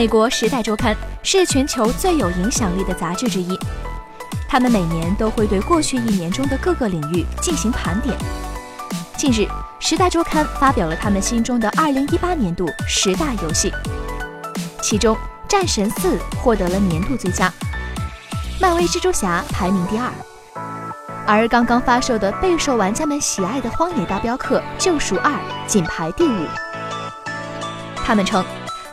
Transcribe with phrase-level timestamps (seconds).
[0.00, 3.54] 美国《时代周刊》是全球最有影响力的杂志之一，
[4.48, 8.16] 他们每年都会对过去一年中的各个领域进行盘点。
[9.18, 9.42] 近日，
[9.78, 13.70] 《时代周刊》发表了他们心中的2018年度十大游戏，
[14.80, 15.14] 其中
[15.46, 17.52] 《战神4》获得了年度最佳，
[18.58, 20.10] 漫威蜘蛛侠排名第二，
[21.26, 25.20] 而刚刚发售的备受玩家们喜爱的《荒野大镖客：救赎2》
[25.66, 26.46] 仅排第五。
[27.96, 28.42] 他们称。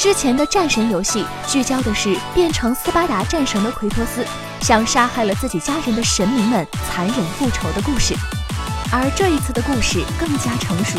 [0.00, 4.24] 之前的战神游戏聚焦的是变成斯巴达战神的奎托斯
[4.62, 8.14] 向杀害了自己家人的神明们残忍复仇的故事，
[8.90, 10.98] 而这一次的故事更加成熟，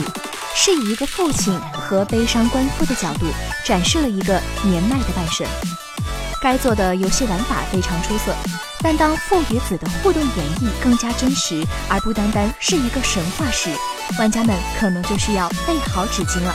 [0.54, 3.26] 是以一个父亲和悲伤官夫的角度
[3.66, 5.48] 展示了一个年迈的半神。
[6.40, 8.36] 该做的游戏玩法非常出色，
[8.84, 13.72] 但当父与子的互动演绎更加真实，而不单单是一个神话时，
[14.20, 16.54] 玩家们可能就需要备好纸巾了。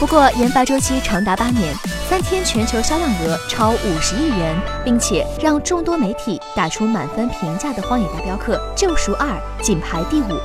[0.00, 1.74] 不过，研发周期长达八年，
[2.08, 9.28] 三天全球销量额超五十亿元，并且让众多媒体打出满分评价的《荒野大镖客：救赎二》
[9.62, 10.40] 仅排第五。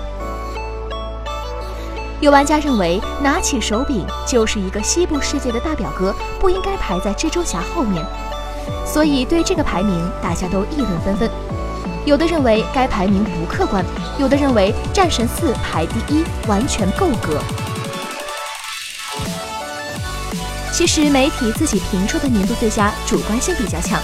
[2.19, 8.05] 有玩家认为，拿起手柄就是一个西部世界的大表哥，不应该排在蜘蛛侠后面，
[8.85, 11.29] 所以对这个排名大家都议论纷纷。
[12.03, 13.81] 有的认为该排名不客观，
[14.19, 17.39] 有的认为《战神四》排第一完全够格。
[20.75, 23.97] 其实媒体自己评出的年度最佳主观性比较强，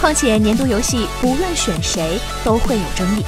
[0.00, 3.24] 况且年度游戏不论选谁都会有争议。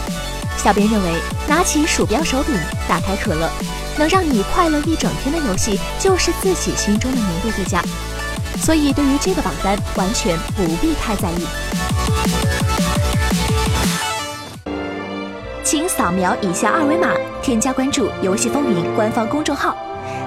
[0.56, 1.12] 小编认为，
[1.46, 2.52] 拿起鼠标手柄，
[2.88, 3.48] 打开可乐，
[3.96, 7.80] 能让你快乐一整天的游戏，就是自己心中的年度最佳。
[8.58, 11.46] 所以对于这个榜单，完全不必太在意。
[15.62, 19.76] 请扫描以下二维码，添加关注“游戏风云”官方公众号。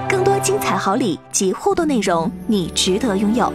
[0.08, 3.52] 更多精彩好礼及互动内容，你值得拥有。